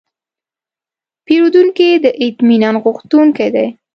[1.25, 3.67] پیرودونکی د اطمینان غوښتونکی دی.